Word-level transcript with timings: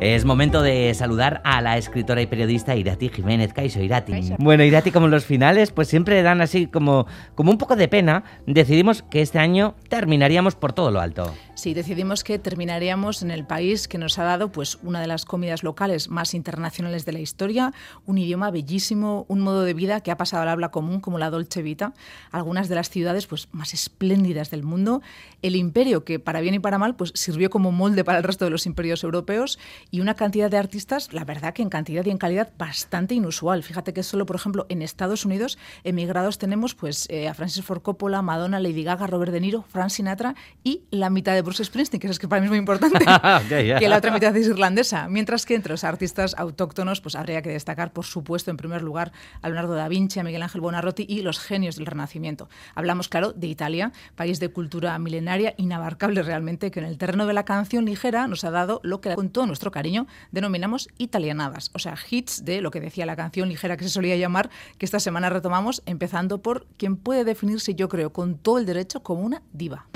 Es 0.00 0.24
momento 0.24 0.62
de 0.62 0.94
saludar 0.94 1.42
a 1.44 1.60
la 1.60 1.76
escritora 1.76 2.22
y 2.22 2.26
periodista 2.26 2.74
Irati 2.74 3.10
Jiménez. 3.10 3.52
Caiso 3.52 3.82
Irati. 3.82 4.34
Bueno, 4.38 4.64
Irati, 4.64 4.92
como 4.92 5.08
los 5.08 5.26
finales, 5.26 5.72
pues 5.72 5.88
siempre 5.88 6.22
dan 6.22 6.40
así 6.40 6.68
como, 6.68 7.06
como 7.34 7.50
un 7.50 7.58
poco 7.58 7.76
de 7.76 7.86
pena. 7.86 8.24
Decidimos 8.46 9.02
que 9.02 9.20
este 9.20 9.38
año 9.38 9.74
terminaríamos 9.90 10.54
por 10.54 10.72
todo 10.72 10.90
lo 10.90 11.02
alto. 11.02 11.34
Sí, 11.54 11.74
decidimos 11.74 12.24
que 12.24 12.38
terminaríamos 12.38 13.20
en 13.20 13.30
el 13.30 13.46
país 13.46 13.86
que 13.86 13.98
nos 13.98 14.18
ha 14.18 14.24
dado 14.24 14.50
pues 14.50 14.78
una 14.82 15.02
de 15.02 15.06
las 15.06 15.26
comidas 15.26 15.62
locales 15.62 16.08
más 16.08 16.32
internacionales 16.32 17.04
de 17.04 17.12
la 17.12 17.18
historia, 17.18 17.74
un 18.06 18.16
idioma 18.16 18.50
bellísimo, 18.50 19.26
un 19.28 19.40
modo 19.40 19.64
de 19.64 19.74
vida 19.74 20.00
que 20.00 20.10
ha 20.10 20.16
pasado 20.16 20.42
al 20.42 20.48
habla 20.48 20.70
común 20.70 21.00
como 21.00 21.18
la 21.18 21.28
Dolce 21.28 21.60
Vita, 21.60 21.92
algunas 22.30 22.70
de 22.70 22.76
las 22.76 22.88
ciudades 22.88 23.26
pues 23.26 23.48
más 23.52 23.74
espléndidas 23.74 24.50
del 24.50 24.62
mundo, 24.62 25.02
el 25.42 25.54
imperio 25.54 26.06
que 26.06 26.18
para 26.18 26.40
bien 26.40 26.54
y 26.54 26.60
para 26.60 26.78
mal 26.78 26.96
pues 26.96 27.12
sirvió 27.14 27.50
como 27.50 27.72
molde 27.72 28.04
para 28.04 28.16
el 28.16 28.24
resto 28.24 28.46
de 28.46 28.50
los 28.50 28.64
imperios 28.64 29.04
europeos 29.04 29.58
y 29.90 30.00
una 30.00 30.14
cantidad 30.14 30.50
de 30.50 30.56
artistas, 30.56 31.12
la 31.12 31.24
verdad 31.24 31.52
que 31.52 31.62
en 31.62 31.68
cantidad 31.68 32.04
y 32.04 32.10
en 32.10 32.18
calidad 32.18 32.50
bastante 32.58 33.14
inusual. 33.14 33.62
Fíjate 33.62 33.92
que 33.92 34.02
solo, 34.02 34.26
por 34.26 34.36
ejemplo, 34.36 34.66
en 34.68 34.82
Estados 34.82 35.24
Unidos 35.24 35.58
emigrados 35.84 36.38
tenemos 36.38 36.74
pues 36.74 37.06
eh, 37.10 37.28
a 37.28 37.34
Francis 37.34 37.64
Ford 37.64 37.82
Coppola, 37.82 38.22
Madonna, 38.22 38.60
Lady 38.60 38.84
Gaga, 38.84 39.06
Robert 39.06 39.32
De 39.32 39.40
Niro, 39.40 39.64
Frank 39.68 39.90
Sinatra 39.90 40.34
y 40.62 40.84
la 40.90 41.10
mitad 41.10 41.34
de 41.34 41.42
Bruce 41.42 41.64
Springsteen, 41.64 42.00
que 42.00 42.08
es 42.08 42.18
que 42.18 42.28
para 42.28 42.40
mí 42.40 42.46
es 42.46 42.50
muy 42.50 42.58
importante, 42.58 42.98
que 43.48 43.88
la 43.88 43.96
otra 43.96 44.12
mitad 44.12 44.36
es 44.36 44.46
irlandesa. 44.46 45.08
Mientras 45.08 45.46
que 45.46 45.54
entre 45.54 45.72
los 45.72 45.84
artistas 45.84 46.34
autóctonos 46.38 47.00
pues 47.00 47.14
habría 47.14 47.42
que 47.42 47.50
destacar, 47.50 47.92
por 47.92 48.04
supuesto, 48.04 48.50
en 48.50 48.56
primer 48.56 48.82
lugar 48.82 49.12
a 49.42 49.48
Leonardo 49.48 49.74
da 49.74 49.88
Vinci, 49.88 50.20
a 50.20 50.24
Miguel 50.24 50.42
Ángel 50.42 50.60
Buonarroti 50.60 51.06
y 51.08 51.22
los 51.22 51.38
genios 51.38 51.76
del 51.76 51.86
Renacimiento. 51.86 52.48
Hablamos, 52.74 53.08
claro, 53.08 53.32
de 53.32 53.46
Italia, 53.46 53.92
país 54.14 54.40
de 54.40 54.50
cultura 54.50 54.98
milenaria, 54.98 55.54
inabarcable 55.56 56.22
realmente, 56.22 56.70
que 56.70 56.80
en 56.80 56.86
el 56.86 56.98
terreno 56.98 57.26
de 57.26 57.32
la 57.32 57.44
canción 57.44 57.84
ligera 57.84 58.26
nos 58.26 58.44
ha 58.44 58.50
dado 58.50 58.80
lo 58.82 59.00
que 59.00 59.14
con 59.14 59.30
todo 59.30 59.46
nuestro 59.46 59.70
cariño 59.80 60.06
denominamos 60.30 60.88
italianadas, 60.98 61.70
o 61.72 61.78
sea, 61.78 61.96
hits 62.10 62.44
de 62.44 62.60
lo 62.60 62.70
que 62.70 62.80
decía 62.80 63.06
la 63.06 63.16
canción 63.16 63.48
ligera 63.48 63.78
que 63.78 63.84
se 63.84 63.90
solía 63.90 64.14
llamar, 64.16 64.50
que 64.76 64.84
esta 64.84 65.00
semana 65.00 65.30
retomamos, 65.30 65.82
empezando 65.86 66.42
por 66.42 66.66
quien 66.76 66.96
puede 66.96 67.24
definirse, 67.24 67.74
yo 67.74 67.88
creo, 67.88 68.12
con 68.12 68.36
todo 68.36 68.58
el 68.58 68.66
derecho 68.66 69.02
como 69.02 69.22
una 69.22 69.42
diva. 69.54 69.86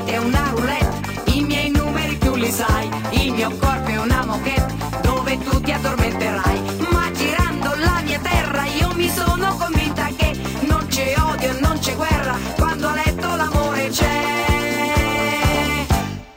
Vita 0.00 0.12
è 0.12 0.16
una 0.18 0.50
roulette. 0.50 1.30
I 1.32 1.42
miei 1.42 1.70
numeri 1.70 2.18
tu 2.18 2.34
li 2.34 2.50
sai 2.50 2.88
il 3.10 3.32
mio 3.32 3.50
corpo 3.58 3.88
è 3.88 3.96
una 3.96 4.24
moquette 4.24 4.74
dove 5.02 5.38
tu 5.38 5.60
ti 5.60 5.72
addormenterai. 5.72 6.60
Ma 6.90 7.10
girando 7.12 7.74
la 7.76 8.00
mia 8.04 8.18
terra 8.20 8.64
io 8.64 8.92
mi 8.94 9.08
sono 9.08 9.56
convinta 9.56 10.08
che 10.16 10.38
non 10.60 10.86
c'è 10.88 11.14
odio 11.18 11.50
e 11.50 11.60
non 11.60 11.78
c'è 11.78 11.94
guerra. 11.94 12.36
Quando 12.56 12.88
a 12.88 12.94
letto 12.94 13.34
l'amore 13.36 13.88
c'è. 13.88 14.18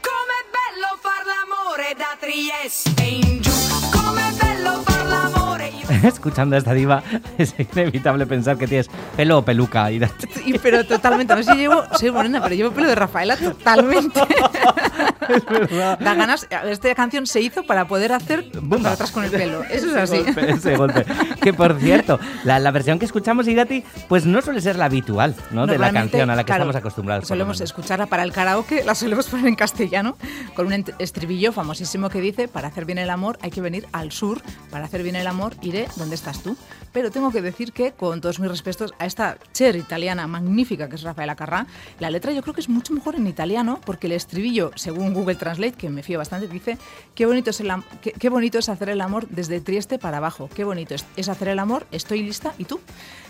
Com'è 0.00 0.42
bello 0.54 0.90
far 1.00 1.24
l'amore 1.24 1.94
da 1.96 2.16
Trieste 2.18 3.02
in 3.02 3.43
escuchando 6.08 6.56
a 6.56 6.58
esta 6.58 6.72
diva, 6.72 7.02
es 7.38 7.54
inevitable 7.58 8.26
pensar 8.26 8.56
que 8.56 8.66
tienes 8.66 8.90
pelo 9.16 9.38
o 9.38 9.42
peluca. 9.42 9.90
Y, 9.90 10.00
pero 10.62 10.84
totalmente. 10.84 11.32
A 11.32 11.36
ver 11.36 11.44
si 11.44 11.54
llevo, 11.54 11.82
soy 11.98 12.10
morena, 12.10 12.42
pero 12.42 12.54
llevo 12.54 12.70
pelo 12.70 12.88
de 12.88 12.94
Rafaela 12.94 13.36
totalmente. 13.36 14.20
es 15.28 15.44
verdad. 15.46 15.98
Da 15.98 16.14
ganas, 16.14 16.46
esta 16.66 16.94
canción 16.94 17.26
se 17.26 17.40
hizo 17.40 17.64
para 17.64 17.86
poder 17.86 18.12
hacer 18.12 18.50
para 18.50 18.92
atrás 18.92 19.10
con 19.10 19.24
el 19.24 19.30
pelo. 19.30 19.62
Eso 19.64 19.88
es 19.88 19.96
así. 19.96 20.24
ese 20.36 20.76
golpe. 20.76 21.04
Que 21.40 21.52
por 21.52 21.78
cierto, 21.78 22.18
la, 22.44 22.58
la, 22.58 22.70
versión 22.70 22.98
que 22.98 23.04
escuchamos, 23.04 23.46
Igati, 23.48 23.84
pues 24.08 24.26
no 24.26 24.42
suele 24.42 24.60
ser 24.60 24.76
la 24.76 24.86
habitual, 24.86 25.34
¿no? 25.50 25.66
De 25.66 25.78
la 25.78 25.92
canción 25.92 26.30
a 26.30 26.36
la 26.36 26.44
que 26.44 26.52
estamos 26.52 26.76
acostumbrados. 26.76 27.28
Solemos 27.28 27.60
escucharla 27.60 28.06
para 28.06 28.22
el 28.22 28.32
karaoke, 28.32 28.84
la 28.84 28.94
solemos 28.94 29.26
poner 29.26 29.46
en 29.46 29.56
castellano, 29.56 30.16
con 30.54 30.66
un 30.66 30.84
estribillo 30.98 31.52
famosísimo 31.52 32.08
que 32.10 32.20
dice: 32.20 32.48
Para 32.48 32.68
hacer 32.68 32.84
bien 32.84 32.98
el 32.98 33.10
amor 33.10 33.38
hay 33.42 33.50
que 33.50 33.60
venir 33.60 33.86
al 33.92 34.12
sur, 34.12 34.42
para 34.70 34.86
hacer 34.86 35.02
bien 35.02 35.16
el 35.16 35.26
amor 35.26 35.54
iré 35.62 35.88
¿dónde 35.96 36.14
estás 36.14 36.42
tú? 36.42 36.56
Pero 36.92 37.10
tengo 37.10 37.30
que 37.30 37.42
decir 37.42 37.72
que, 37.72 37.92
con 37.92 38.20
todos 38.20 38.38
mis 38.38 38.50
respetos 38.50 38.94
a 38.98 39.06
esta 39.06 39.36
cher 39.52 39.76
italiana 39.76 40.26
magnífica 40.26 40.88
que 40.88 40.96
es 40.96 41.02
Rafaela 41.02 41.34
Carrá, 41.34 41.66
la 41.98 42.10
letra 42.10 42.32
yo 42.32 42.42
creo 42.42 42.54
que 42.54 42.60
es 42.60 42.68
mucho 42.68 42.92
mejor 42.92 43.16
en 43.16 43.26
italiano, 43.26 43.80
porque 43.84 44.06
el 44.06 44.12
estribillo, 44.12 44.70
según 44.76 45.03
Google 45.12 45.34
Translate, 45.34 45.72
que 45.72 45.90
me 45.90 46.02
fío 46.02 46.18
bastante, 46.18 46.48
dice, 46.48 46.78
qué 47.14 47.26
bonito 47.26 47.50
es, 47.50 47.60
el, 47.60 47.72
bonito 48.30 48.58
es 48.58 48.68
hacer 48.68 48.88
el 48.88 49.00
amor 49.00 49.28
desde 49.28 49.60
Trieste 49.60 49.98
para 49.98 50.18
abajo, 50.18 50.48
qué 50.54 50.64
bonito 50.64 50.94
es 51.16 51.28
hacer 51.28 51.48
el 51.48 51.58
amor, 51.58 51.86
estoy 51.90 52.22
lista, 52.22 52.54
¿y 52.58 52.64
tú? 52.64 52.80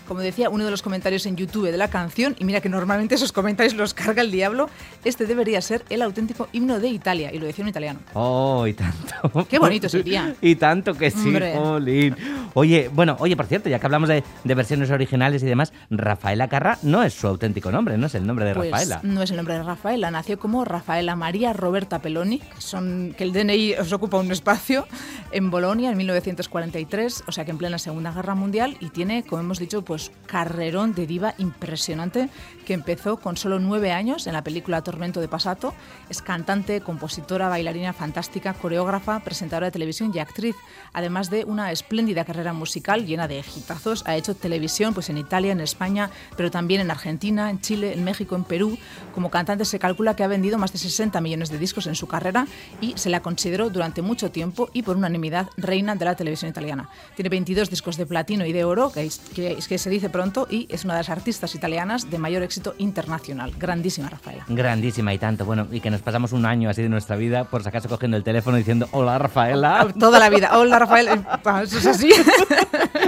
Como 0.05 0.21
decía 0.21 0.49
uno 0.49 0.65
de 0.65 0.71
los 0.71 0.81
comentarios 0.81 1.25
en 1.25 1.35
YouTube 1.35 1.71
de 1.71 1.77
la 1.77 1.89
canción, 1.89 2.35
y 2.39 2.45
mira 2.45 2.61
que 2.61 2.69
normalmente 2.69 3.15
esos 3.15 3.31
comentarios 3.31 3.75
los 3.75 3.93
carga 3.93 4.21
el 4.21 4.31
diablo, 4.31 4.69
este 5.03 5.25
debería 5.25 5.61
ser 5.61 5.83
el 5.89 6.01
auténtico 6.01 6.47
himno 6.51 6.79
de 6.79 6.89
Italia, 6.89 7.31
y 7.33 7.39
lo 7.39 7.45
decía 7.45 7.63
un 7.63 7.69
italiano. 7.69 7.99
Oh, 8.13 8.65
y 8.67 8.73
tanto. 8.73 9.45
Qué 9.49 9.59
bonito 9.59 9.89
sería. 9.89 10.35
y 10.41 10.55
tanto 10.55 10.93
que 10.93 11.11
sí, 11.11 11.33
Jolín. 11.55 12.15
Oye, 12.53 12.89
bueno, 12.93 13.17
oye, 13.19 13.35
por 13.35 13.47
cierto, 13.47 13.69
ya 13.69 13.79
que 13.79 13.85
hablamos 13.85 14.09
de, 14.09 14.23
versiones 14.43 14.89
originales 14.89 15.43
y 15.43 15.45
demás, 15.45 15.73
Rafaela 15.89 16.47
Carra 16.47 16.77
no 16.83 17.03
es 17.03 17.13
su 17.13 17.27
auténtico 17.27 17.71
nombre, 17.71 17.97
no 17.97 18.07
es 18.07 18.15
el 18.15 18.25
nombre 18.25 18.45
de 18.45 18.53
pues 18.53 18.71
Rafaela. 18.71 18.99
No 19.03 19.21
es 19.21 19.31
el 19.31 19.37
nombre 19.37 19.55
de 19.55 19.63
Rafaela, 19.63 20.11
nació 20.11 20.39
como 20.39 20.63
Rafaela 20.63 21.15
María 21.15 21.51
Roberta 21.53 21.99
Peloni, 21.99 22.39
que, 22.39 22.61
son, 22.61 23.13
que 23.17 23.23
el 23.23 23.33
DNI 23.33 23.73
os 23.73 23.91
ocupa 23.91 24.17
un 24.17 24.31
espacio, 24.31 24.87
en 25.31 25.51
Bolonia 25.51 25.91
en 25.91 25.97
1943, 25.97 27.25
o 27.27 27.31
sea 27.31 27.43
que 27.43 27.51
en 27.51 27.57
plena 27.57 27.77
Segunda 27.77 28.11
Guerra 28.11 28.35
Mundial, 28.35 28.77
y 28.79 28.89
tiene, 28.89 29.23
como 29.23 29.41
hemos 29.41 29.59
dicho, 29.59 29.83
pues 29.83 29.94
pues, 29.95 30.11
carrerón 30.27 30.93
de 30.93 31.07
diva 31.07 31.35
impresionante 31.37 32.29
que 32.65 32.73
empezó 32.73 33.17
con 33.17 33.37
solo 33.37 33.59
nueve 33.59 33.93
años 33.93 34.27
en 34.27 34.33
la 34.33 34.43
película 34.43 34.81
Tormento 34.81 35.21
de 35.21 35.29
Pasato. 35.29 35.73
Es 36.09 36.21
cantante, 36.21 36.81
compositora, 36.81 37.47
bailarina 37.47 37.93
fantástica, 37.93 38.53
coreógrafa, 38.53 39.21
presentadora 39.21 39.67
de 39.67 39.71
televisión 39.71 40.11
y 40.13 40.19
actriz, 40.19 40.55
además 40.91 41.29
de 41.29 41.45
una 41.45 41.71
espléndida 41.71 42.25
carrera 42.25 42.51
musical 42.51 43.05
llena 43.05 43.29
de 43.29 43.39
hitazos. 43.55 44.03
Ha 44.05 44.17
hecho 44.17 44.35
televisión 44.35 44.93
pues, 44.93 45.09
en 45.09 45.17
Italia, 45.17 45.53
en 45.53 45.61
España, 45.61 46.09
pero 46.35 46.51
también 46.51 46.81
en 46.81 46.91
Argentina, 46.91 47.49
en 47.49 47.61
Chile, 47.61 47.93
en 47.93 48.03
México, 48.03 48.35
en 48.35 48.43
Perú. 48.43 48.77
Como 49.13 49.29
cantante 49.29 49.63
se 49.63 49.79
calcula 49.79 50.15
que 50.15 50.23
ha 50.23 50.27
vendido 50.27 50.57
más 50.57 50.73
de 50.73 50.79
60 50.79 51.21
millones 51.21 51.49
de 51.49 51.59
discos 51.59 51.87
en 51.87 51.95
su 51.95 52.07
carrera 52.07 52.47
y 52.81 52.97
se 52.97 53.09
la 53.09 53.21
consideró 53.21 53.69
durante 53.69 54.01
mucho 54.01 54.31
tiempo 54.31 54.69
y 54.73 54.81
por 54.81 54.97
unanimidad 54.97 55.47
reina 55.55 55.95
de 55.95 56.03
la 56.03 56.15
televisión 56.15 56.49
italiana. 56.49 56.89
Tiene 57.15 57.29
22 57.29 57.69
discos 57.69 57.95
de 57.95 58.05
platino 58.05 58.45
y 58.45 58.51
de 58.51 58.65
oro, 58.65 58.91
que, 58.91 59.09
que, 59.33 59.55
que 59.55 59.84
se 59.85 59.91
dice 59.91 60.09
pronto, 60.09 60.47
y 60.49 60.65
es 60.71 60.83
una 60.83 60.95
de 60.95 61.01
las 61.01 61.11
artistas 61.11 61.53
italianas 61.53 62.09
de 62.09 62.17
mayor 62.17 62.41
éxito 62.41 62.73
internacional. 62.79 63.53
Grandísima, 63.55 64.09
Rafaela. 64.09 64.43
Grandísima 64.47 65.13
y 65.13 65.19
tanto. 65.19 65.45
Bueno, 65.45 65.67
y 65.71 65.79
que 65.79 65.91
nos 65.91 66.01
pasamos 66.01 66.31
un 66.31 66.47
año 66.47 66.71
así 66.71 66.81
de 66.81 66.89
nuestra 66.89 67.15
vida, 67.17 67.43
por 67.43 67.61
si 67.61 67.69
acaso 67.69 67.87
cogiendo 67.87 68.17
el 68.17 68.23
teléfono 68.23 68.57
diciendo, 68.57 68.89
hola, 68.93 69.19
Rafaela. 69.19 69.87
Toda 69.99 70.17
la 70.17 70.29
vida, 70.29 70.57
hola, 70.57 70.79
Rafaela. 70.79 71.39
Ah, 71.45 71.61
eso 71.61 71.77
es 71.77 71.85
así. 71.85 72.09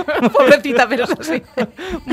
Pobrecita, 0.34 0.88
pero 0.88 1.06
es 1.06 1.12
así. 1.12 1.42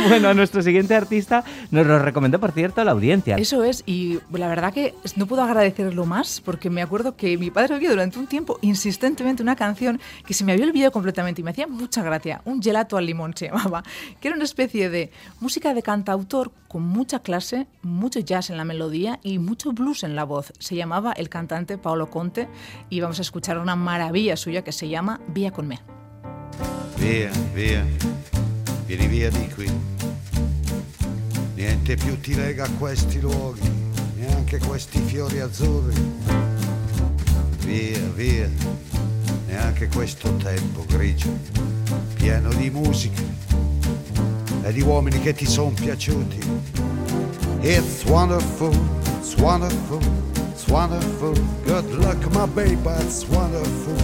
bueno, 0.09 0.35
nuestro 0.35 0.63
siguiente 0.63 0.95
artista 0.95 1.45
nos 1.71 1.87
lo 1.87 1.99
recomendó, 1.99 2.41
por 2.41 2.53
cierto, 2.53 2.83
la 2.85 2.93
audiencia. 2.93 3.37
Eso 3.37 3.65
es, 3.65 3.83
y 3.87 4.21
la 4.33 4.49
verdad 4.49 4.73
que 4.73 4.95
no 5.17 5.27
puedo 5.27 5.43
agradecerlo 5.43 6.07
más, 6.07 6.41
porque 6.41 6.71
me 6.71 6.83
acuerdo 6.83 7.17
que 7.17 7.37
mi 7.39 7.51
padre 7.51 7.75
oía 7.77 7.91
durante 7.91 8.19
un 8.19 8.27
tiempo 8.27 8.59
insistentemente 8.63 9.43
una 9.43 9.57
canción 9.57 10.01
que 10.27 10.35
se 10.35 10.45
me 10.45 10.53
había 10.53 10.67
olvidado 10.67 10.93
completamente 10.93 11.41
y 11.41 11.45
me 11.45 11.51
hacía 11.51 11.67
mucha 11.67 12.03
gracia. 12.03 12.41
Un 12.45 12.63
gelato 12.63 12.97
al 12.97 13.07
limón 13.07 13.35
se 13.37 13.49
llamaba, 13.49 13.83
que 14.21 14.29
era 14.29 14.37
una 14.37 14.45
especie 14.45 14.91
de 14.91 15.11
música 15.41 15.75
de 15.75 15.83
cantautor 15.83 16.53
con 16.69 16.83
mucha 16.83 17.21
clase, 17.21 17.67
mucho 17.83 18.21
jazz 18.21 18.51
en 18.51 18.57
la 18.57 18.65
melodía 18.65 19.21
y 19.23 19.39
mucho 19.39 19.73
blues 19.73 20.03
en 20.03 20.17
la 20.17 20.25
voz. 20.25 20.53
Se 20.59 20.75
llamaba 20.75 21.13
el 21.13 21.29
cantante 21.29 21.79
Paolo 21.79 22.11
Conte 22.11 22.49
y 22.91 23.01
vamos 23.01 23.19
a 23.19 23.23
escuchar 23.23 23.59
una 23.59 23.77
maravilla 23.77 24.37
suya 24.37 24.65
que 24.65 24.73
se 24.73 24.89
llama 24.89 25.21
Via 25.29 25.53
con 25.53 25.69
me. 25.69 26.04
Via, 26.97 27.31
via, 27.53 27.87
vieni 28.87 29.07
via 29.07 29.31
di 29.31 29.49
qui. 29.55 29.71
Niente 31.55 31.97
più 31.97 32.19
ti 32.21 32.35
lega 32.35 32.65
a 32.65 32.71
questi 32.79 33.21
luoghi, 33.21 33.71
neanche 34.17 34.59
questi 34.59 35.01
fiori 35.01 35.41
azzurri. 35.41 35.95
Via, 37.61 38.01
via, 38.15 38.51
neanche 39.47 39.89
questo 39.89 40.35
tempo 40.37 40.85
grigio, 40.87 41.37
pieno 42.15 42.53
di 42.55 42.71
musica 42.71 43.23
e 44.63 44.73
di 44.73 44.83
uomini 44.83 45.21
che 45.21 45.35
ti 45.35 45.47
sono 45.47 45.73
piaciuti. 45.73 46.39
It's 47.61 48.05
wonderful, 48.05 48.75
it's 49.21 49.35
wonderful, 49.37 50.01
It's 50.65 50.73
wonderful. 50.73 51.35
Good 51.67 51.85
luck, 51.99 52.33
my 52.33 52.47
baby. 52.47 52.79
It's 53.05 53.29
wonderful. 53.29 53.97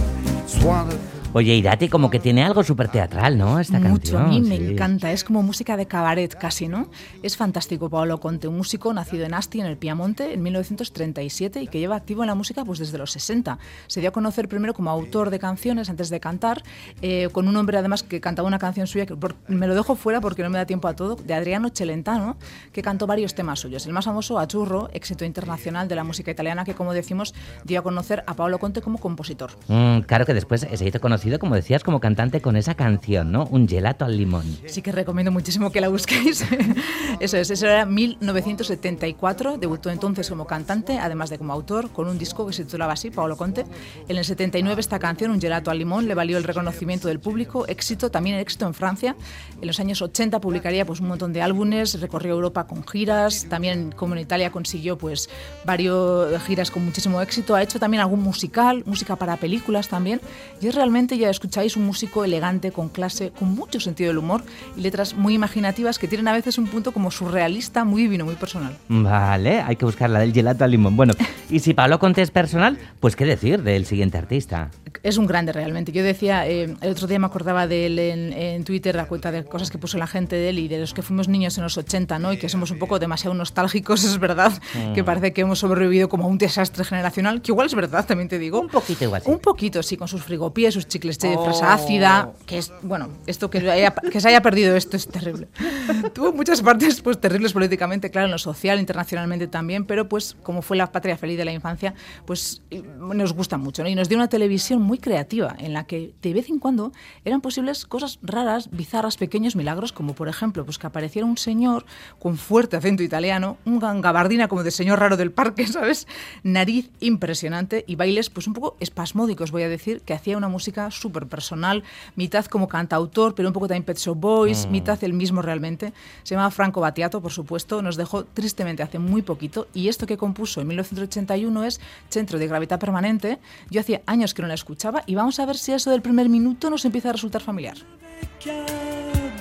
It's 0.43 0.61
wonderful. 0.63 1.20
Oye, 1.33 1.55
Irati 1.55 1.87
como 1.87 2.09
que 2.09 2.19
tiene 2.19 2.43
algo 2.43 2.61
súper 2.61 2.89
teatral, 2.89 3.37
¿no? 3.37 3.57
Esta 3.57 3.79
Mucho, 3.79 4.17
canción. 4.17 4.21
a 4.21 4.27
mí 4.27 4.41
me 4.41 4.57
sí. 4.57 4.71
encanta, 4.73 5.13
es 5.13 5.23
como 5.23 5.41
música 5.41 5.77
de 5.77 5.85
cabaret 5.85 6.35
casi, 6.37 6.67
¿no? 6.67 6.89
Es 7.23 7.37
fantástico 7.37 7.89
Paolo 7.89 8.19
Conte, 8.19 8.49
un 8.49 8.57
músico 8.57 8.93
nacido 8.93 9.23
en 9.25 9.33
Asti, 9.33 9.61
en 9.61 9.65
el 9.67 9.77
Piamonte, 9.77 10.33
en 10.33 10.43
1937 10.43 11.61
y 11.61 11.67
que 11.67 11.79
lleva 11.79 11.95
activo 11.95 12.23
en 12.23 12.27
la 12.27 12.35
música 12.35 12.65
pues 12.65 12.79
desde 12.79 12.97
los 12.97 13.11
60. 13.13 13.59
Se 13.87 14.01
dio 14.01 14.09
a 14.09 14.11
conocer 14.11 14.49
primero 14.49 14.73
como 14.73 14.89
autor 14.89 15.29
de 15.29 15.39
canciones 15.39 15.89
antes 15.89 16.09
de 16.09 16.19
cantar, 16.19 16.63
eh, 17.01 17.29
con 17.31 17.47
un 17.47 17.55
hombre 17.55 17.77
además 17.77 18.03
que 18.03 18.19
cantaba 18.19 18.45
una 18.45 18.59
canción 18.59 18.85
suya, 18.85 19.05
que 19.05 19.15
por- 19.15 19.35
me 19.47 19.67
lo 19.67 19.75
dejo 19.75 19.95
fuera 19.95 20.19
porque 20.19 20.43
no 20.43 20.49
me 20.49 20.57
da 20.57 20.65
tiempo 20.65 20.89
a 20.89 20.97
todo, 20.97 21.15
de 21.15 21.33
Adriano 21.33 21.69
Celentano, 21.73 22.35
que 22.73 22.81
cantó 22.81 23.07
varios 23.07 23.35
temas 23.35 23.57
suyos. 23.61 23.85
El 23.85 23.93
más 23.93 24.03
famoso, 24.03 24.37
Achurro, 24.37 24.89
éxito 24.93 25.23
internacional 25.23 25.87
de 25.87 25.95
la 25.95 26.03
música 26.03 26.29
italiana, 26.29 26.65
que 26.65 26.73
como 26.75 26.91
decimos, 26.93 27.33
dio 27.63 27.79
a 27.79 27.83
conocer 27.83 28.21
a 28.27 28.33
Paolo 28.35 28.59
Conte 28.59 28.81
como 28.81 28.97
compositor. 28.97 29.51
Mm, 29.69 29.99
claro 30.01 30.25
que 30.25 30.33
después 30.33 30.67
se 30.73 30.85
hizo 30.85 30.99
conocido, 31.21 31.37
como 31.37 31.53
decías, 31.53 31.83
como 31.83 31.99
cantante 31.99 32.41
con 32.41 32.55
esa 32.55 32.73
canción, 32.73 33.31
¿no? 33.31 33.45
Un 33.51 33.67
gelato 33.67 34.05
al 34.05 34.17
limón. 34.17 34.43
Sí 34.65 34.81
que 34.81 34.91
recomiendo 34.91 35.31
muchísimo 35.31 35.71
que 35.71 35.79
la 35.79 35.87
busquéis. 35.87 36.43
Eso 37.19 37.37
es, 37.37 37.51
eso 37.51 37.67
era 37.67 37.85
1974, 37.85 39.57
debutó 39.57 39.91
entonces 39.91 40.27
como 40.29 40.47
cantante, 40.47 40.97
además 40.97 41.29
de 41.29 41.37
como 41.37 41.53
autor, 41.53 41.91
con 41.91 42.07
un 42.07 42.17
disco 42.17 42.47
que 42.47 42.53
se 42.53 42.63
titulaba 42.63 42.93
así, 42.93 43.11
Paolo 43.11 43.37
Conte. 43.37 43.65
En 44.07 44.17
el 44.17 44.25
79 44.25 44.79
esta 44.79 44.97
canción, 44.97 45.29
Un 45.29 45.39
gelato 45.39 45.69
al 45.69 45.77
limón, 45.77 46.07
le 46.07 46.15
valió 46.15 46.37
el 46.37 46.43
reconocimiento 46.43 47.07
del 47.07 47.19
público, 47.19 47.67
éxito, 47.67 48.09
también 48.09 48.37
éxito 48.37 48.65
en 48.65 48.73
Francia. 48.73 49.15
En 49.61 49.67
los 49.67 49.79
años 49.79 50.01
80 50.01 50.39
publicaría 50.41 50.85
pues 50.85 50.99
un 51.01 51.09
montón 51.09 51.33
de 51.33 51.43
álbumes, 51.43 51.99
recorrió 51.99 52.33
Europa 52.33 52.65
con 52.65 52.87
giras, 52.87 53.45
también 53.47 53.91
como 53.91 54.15
en 54.15 54.21
Italia 54.21 54.51
consiguió 54.51 54.97
pues 54.97 55.29
varios 55.65 56.41
giras 56.43 56.71
con 56.71 56.83
muchísimo 56.83 57.21
éxito, 57.21 57.53
ha 57.53 57.61
hecho 57.61 57.77
también 57.77 58.01
algún 58.01 58.21
musical, 58.21 58.83
música 58.87 59.15
para 59.15 59.37
películas 59.37 59.89
también, 59.89 60.21
y 60.59 60.67
es 60.67 60.73
realmente, 60.73 61.10
ya 61.17 61.29
escucháis, 61.29 61.75
un 61.77 61.85
músico 61.85 62.23
elegante, 62.23 62.71
con 62.71 62.89
clase, 62.89 63.31
con 63.37 63.53
mucho 63.53 63.79
sentido 63.79 64.09
del 64.09 64.17
humor 64.17 64.43
y 64.75 64.81
letras 64.81 65.13
muy 65.13 65.33
imaginativas 65.33 65.99
que 65.99 66.07
tienen 66.07 66.27
a 66.27 66.33
veces 66.33 66.57
un 66.57 66.67
punto 66.67 66.91
como 66.91 67.11
surrealista, 67.11 67.83
muy 67.83 68.03
divino, 68.03 68.25
muy 68.25 68.35
personal. 68.35 68.77
Vale, 68.89 69.61
hay 69.61 69.75
que 69.75 69.85
buscar 69.85 70.09
la 70.09 70.19
del 70.19 70.33
gelato 70.33 70.63
al 70.63 70.71
limón. 70.71 70.95
Bueno, 70.95 71.13
y 71.49 71.59
si 71.59 71.73
Pablo 71.73 71.99
Conte 71.99 72.21
es 72.21 72.31
personal, 72.31 72.77
pues 72.99 73.15
qué 73.15 73.25
decir 73.25 73.63
del 73.63 73.85
siguiente 73.85 74.17
artista. 74.17 74.71
Es 75.03 75.17
un 75.17 75.25
grande 75.25 75.51
realmente. 75.51 75.91
Yo 75.91 76.03
decía, 76.03 76.47
eh, 76.47 76.75
el 76.81 76.91
otro 76.91 77.07
día 77.07 77.19
me 77.19 77.25
acordaba 77.25 77.67
de 77.67 77.85
él 77.87 77.99
en, 77.99 78.33
en 78.33 78.63
Twitter, 78.63 78.95
la 78.95 79.05
cuenta 79.05 79.31
de 79.31 79.43
cosas 79.45 79.71
que 79.71 79.77
puso 79.77 79.97
la 79.97 80.07
gente 80.07 80.35
de 80.35 80.49
él 80.49 80.59
y 80.59 80.67
de 80.67 80.79
los 80.79 80.93
que 80.93 81.01
fuimos 81.01 81.27
niños 81.27 81.57
en 81.57 81.63
los 81.63 81.77
80, 81.77 82.19
¿no? 82.19 82.33
Y 82.33 82.37
que 82.37 82.49
somos 82.49 82.71
un 82.71 82.79
poco 82.79 82.99
demasiado 82.99 83.33
nostálgicos, 83.33 84.03
es 84.05 84.19
verdad, 84.19 84.53
que 84.93 85.03
parece 85.03 85.33
que 85.33 85.41
hemos 85.41 85.59
sobrevivido 85.59 86.09
como 86.09 86.25
a 86.25 86.27
un 86.27 86.37
desastre 86.37 86.83
generacional, 86.83 87.41
que 87.41 87.51
igual 87.51 87.67
es 87.67 87.75
verdad, 87.75 88.05
también 88.05 88.29
te 88.29 88.39
digo. 88.39 88.59
Un 88.59 88.69
poquito 88.69 89.03
igual, 89.03 89.21
sí. 89.21 89.29
Un 89.29 89.39
poquito, 89.39 89.83
sí, 89.83 89.97
con 89.97 90.07
sus 90.07 90.23
frigopiés, 90.23 90.73
sus 90.73 90.87
chicles 91.01 91.17
de 91.19 91.35
Oh. 91.35 91.43
fresa 91.45 91.73
ácida, 91.73 92.31
que 92.45 92.59
es, 92.59 92.71
bueno, 92.83 93.09
esto 93.25 93.49
que, 93.49 93.57
haya- 93.69 93.93
que 93.93 94.21
se 94.21 94.27
haya 94.27 94.41
perdido 94.41 94.75
esto 94.75 94.95
es 94.97 95.07
terrible. 95.07 95.47
Tuvo 96.13 96.31
muchas 96.33 96.61
partes 96.61 97.01
pues 97.01 97.19
terribles 97.19 97.53
políticamente, 97.53 98.11
claro, 98.11 98.25
en 98.27 98.31
lo 98.31 98.37
social, 98.37 98.79
internacionalmente 98.79 99.47
también, 99.47 99.85
pero 99.85 100.07
pues 100.07 100.35
como 100.43 100.61
fue 100.61 100.77
la 100.77 100.91
patria 100.91 101.17
feliz 101.17 101.37
de 101.37 101.45
la 101.45 101.51
infancia, 101.53 101.93
pues 102.25 102.61
nos 102.99 103.33
gusta 103.33 103.57
mucho, 103.57 103.81
¿no? 103.83 103.89
Y 103.89 103.95
nos 103.95 104.09
dio 104.09 104.17
una 104.17 104.27
televisión 104.29 104.81
muy 104.81 104.99
creativa 104.99 105.55
en 105.57 105.73
la 105.73 105.85
que 105.85 106.13
de 106.21 106.33
vez 106.33 106.49
en 106.49 106.59
cuando 106.59 106.91
eran 107.25 107.41
posibles 107.41 107.85
cosas 107.85 108.19
raras, 108.21 108.69
bizarras, 108.71 109.17
pequeños 109.17 109.55
milagros, 109.55 109.91
como 109.91 110.13
por 110.13 110.27
ejemplo, 110.27 110.65
pues 110.65 110.77
que 110.77 110.85
apareciera 110.87 111.25
un 111.25 111.37
señor 111.37 111.85
con 112.19 112.37
fuerte 112.37 112.77
acento 112.77 113.01
italiano, 113.01 113.57
un 113.65 113.79
gabardina 113.79 114.47
como 114.47 114.63
de 114.63 114.71
señor 114.71 114.99
raro 114.99 115.17
del 115.17 115.31
parque, 115.31 115.65
¿sabes? 115.67 116.07
Nariz 116.43 116.91
impresionante 116.99 117.83
y 117.87 117.95
bailes 117.95 118.29
pues 118.29 118.45
un 118.47 118.53
poco 118.53 118.77
espasmódicos, 118.79 119.51
voy 119.51 119.63
a 119.63 119.69
decir, 119.69 120.01
que 120.01 120.13
hacía 120.13 120.37
una 120.37 120.47
música 120.49 120.90
súper 120.91 121.27
personal, 121.27 121.83
mitad 122.15 122.45
como 122.45 122.67
cantautor, 122.67 123.35
pero 123.35 123.49
un 123.49 123.53
poco 123.53 123.67
también 123.67 123.83
Pet 123.83 123.97
Shop 123.97 124.15
Boys, 124.15 124.67
mitad 124.67 125.01
el 125.03 125.13
mismo 125.13 125.41
realmente. 125.41 125.93
Se 126.23 126.35
llamaba 126.35 126.51
Franco 126.51 126.81
Battiato, 126.81 127.21
por 127.21 127.31
supuesto, 127.31 127.81
nos 127.81 127.95
dejó 127.95 128.25
tristemente 128.25 128.83
hace 128.83 128.99
muy 128.99 129.21
poquito 129.21 129.67
y 129.73 129.87
esto 129.87 130.05
que 130.05 130.17
compuso 130.17 130.61
en 130.61 130.67
1981 130.67 131.63
es 131.63 131.79
Centro 132.09 132.39
de 132.39 132.47
Gravedad 132.47 132.79
Permanente. 132.79 133.39
Yo 133.69 133.79
hacía 133.81 134.01
años 134.05 134.33
que 134.33 134.41
no 134.41 134.47
la 134.47 134.53
escuchaba 134.53 135.03
y 135.05 135.15
vamos 135.15 135.39
a 135.39 135.45
ver 135.45 135.57
si 135.57 135.71
eso 135.71 135.89
del 135.91 136.01
primer 136.01 136.29
minuto 136.29 136.69
nos 136.69 136.85
empieza 136.85 137.09
a 137.09 137.13
resultar 137.13 137.41
familiar. 137.41 137.77
vecchia 138.21 138.65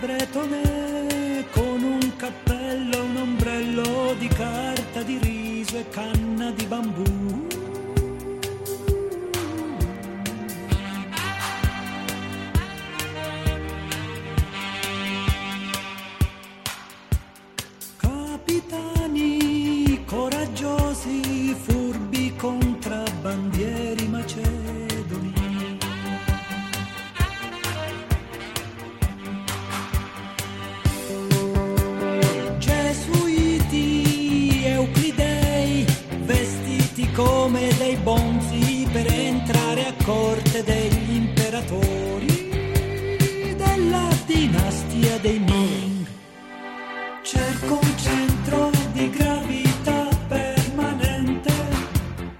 bretone 0.00 1.47
con 1.55 1.85
un 1.85 2.12
cappello, 2.19 3.05
un 3.05 3.17
ombrello 3.17 4.14
di 4.19 4.29
carta 4.29 5.02
di 5.02 5.19
riso 5.19 5.79
e 5.79 5.88
canna 5.88 6.50
di 6.50 6.67
bambù. 6.67 7.50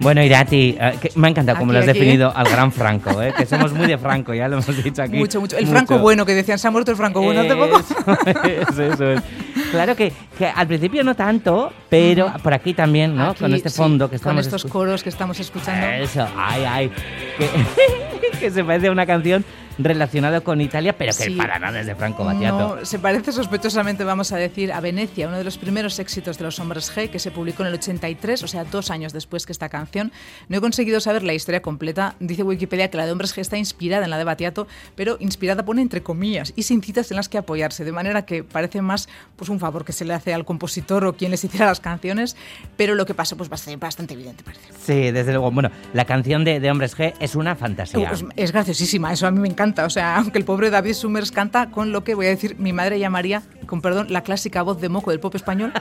Bueno, 0.01 0.23
Irati, 0.23 0.75
eh, 0.79 0.93
me 1.15 1.27
ha 1.27 1.29
encantado 1.29 1.59
como 1.59 1.71
Aquí, 1.71 1.77
lo 1.77 1.83
has 1.83 1.89
aquí. 1.89 1.99
definido 1.99 2.35
al 2.35 2.47
gran 2.49 2.71
Franco, 2.71 3.21
¿eh? 3.21 3.33
que 3.37 3.45
somos 3.45 3.71
muy 3.71 3.85
de 3.85 3.97
Franco, 3.99 4.33
ya 4.33 4.47
lo 4.47 4.57
hemos 4.59 4.83
dicho 4.83 5.01
aquí. 5.03 5.15
Mucho, 5.17 5.39
mucho. 5.39 5.57
El 5.57 5.67
Franco 5.67 5.99
bueno, 5.99 6.25
que 6.25 6.33
decían, 6.33 6.57
se 6.57 6.67
ha 6.67 6.71
muerto 6.71 6.89
el 6.91 6.97
Franco 6.97 7.21
bueno 7.21 7.41
hace 7.41 7.55
poco. 7.55 7.79
Eso, 7.79 8.83
eso 8.93 9.11
es. 9.11 9.21
Claro 9.69 9.95
que, 9.95 10.11
que 10.37 10.47
al 10.47 10.65
principio 10.67 11.03
no 11.03 11.15
tanto, 11.15 11.71
pero 11.89 12.33
por 12.41 12.53
aquí 12.53 12.73
también, 12.73 13.15
¿no? 13.15 13.29
Aquí, 13.29 13.39
con 13.41 13.53
este 13.53 13.69
sí, 13.69 13.77
fondo 13.77 14.07
que 14.07 14.17
Con 14.17 14.37
estamos 14.39 14.45
estos 14.47 14.65
escu- 14.65 14.69
coros 14.69 15.03
que 15.03 15.09
estamos 15.09 15.39
escuchando. 15.39 15.85
Eso, 15.87 16.27
ay, 16.35 16.63
ay. 16.67 16.91
Que, 17.37 18.39
que 18.39 18.49
se 18.51 18.63
parece 18.63 18.87
a 18.87 18.91
una 18.91 19.05
canción 19.05 19.45
relacionada 19.83 20.41
con 20.41 20.61
Italia, 20.61 20.97
pero 20.97 21.11
que 21.13 21.23
Sí. 21.25 21.31
para 21.35 21.59
nada 21.59 21.79
es 21.81 21.85
de 21.85 21.95
Franco 21.95 22.23
Battiato. 22.25 22.75
No, 22.77 22.85
se 22.85 22.99
parece 22.99 23.31
sospechosamente, 23.31 24.03
vamos 24.03 24.31
a 24.31 24.37
decir, 24.37 24.71
a 24.73 24.79
Venecia, 24.81 25.27
uno 25.27 25.37
de 25.37 25.43
los 25.43 25.57
primeros 25.57 25.99
éxitos 25.99 26.37
de 26.37 26.43
los 26.45 26.59
Hombres 26.59 26.91
G, 26.95 27.09
que 27.09 27.19
se 27.19 27.31
publicó 27.31 27.63
en 27.63 27.67
el 27.69 27.73
83, 27.75 28.43
o 28.43 28.47
sea, 28.47 28.63
dos 28.65 28.91
años 28.91 29.13
después 29.13 29.45
que 29.45 29.51
esta 29.51 29.69
canción. 29.69 30.11
No 30.49 30.57
he 30.57 30.61
conseguido 30.61 30.99
saber 30.99 31.23
la 31.23 31.33
historia 31.33 31.61
completa. 31.61 32.15
Dice 32.19 32.43
Wikipedia 32.43 32.89
que 32.89 32.97
la 32.97 33.05
de 33.05 33.11
Hombres 33.11 33.35
G 33.35 33.39
está 33.41 33.57
inspirada 33.57 34.03
en 34.03 34.09
la 34.09 34.17
de 34.17 34.23
Battiato, 34.23 34.67
pero 34.95 35.17
inspirada 35.19 35.63
pone 35.65 35.81
entre 35.81 36.01
comillas 36.03 36.53
y 36.55 36.63
sin 36.63 36.81
citas 36.81 37.09
en 37.11 37.17
las 37.17 37.29
que 37.29 37.37
apoyarse, 37.37 37.83
de 37.83 37.91
manera 37.91 38.25
que 38.25 38.43
parece 38.43 38.81
más 38.81 39.07
pues 39.35 39.49
un 39.49 39.59
favor 39.59 39.85
que 39.85 39.93
se 39.93 40.05
le 40.05 40.13
hace 40.13 40.33
al 40.33 40.45
compositor 40.45 41.05
o 41.05 41.13
quien 41.13 41.31
les 41.31 41.43
hiciera 41.43 41.65
las 41.65 41.79
canciones, 41.79 42.35
pero 42.77 42.95
lo 42.95 43.05
que 43.05 43.13
pasó 43.13 43.37
pues 43.37 43.49
bastante, 43.49 43.77
bastante 43.77 44.13
evidente 44.13 44.43
parece. 44.43 44.63
Sí, 44.85 45.11
desde 45.11 45.31
luego. 45.31 45.51
Bueno, 45.51 45.69
la 45.93 46.05
canción 46.05 46.43
de, 46.43 46.59
de 46.59 46.71
Hombres 46.71 46.97
G 46.97 47.13
es 47.19 47.35
una 47.35 47.55
fantasía. 47.55 48.09
Pues 48.09 48.25
es 48.35 48.51
graciosísima, 48.51 49.11
eso 49.13 49.27
a 49.27 49.31
mí 49.31 49.39
me 49.39 49.47
encanta. 49.47 49.70
O 49.79 49.89
sea, 49.89 50.17
aunque 50.17 50.37
el 50.37 50.45
pobre 50.45 50.69
David 50.69 50.93
Summers 50.93 51.31
canta 51.31 51.71
con 51.71 51.91
lo 51.91 52.03
que 52.03 52.15
voy 52.15 52.27
a 52.27 52.29
decir, 52.29 52.55
mi 52.59 52.73
madre 52.73 52.99
llamaría, 52.99 53.43
con 53.65 53.81
perdón, 53.81 54.07
la 54.09 54.21
clásica 54.21 54.61
voz 54.61 54.79
de 54.81 54.89
moco 54.89 55.11
del 55.11 55.19
pop 55.19 55.33
español, 55.35 55.73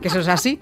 que 0.00 0.08
eso 0.08 0.20
es 0.20 0.28
así. 0.28 0.58